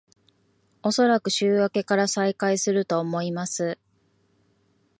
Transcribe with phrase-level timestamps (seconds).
[0.81, 3.77] おそらく週明けから再開すると思います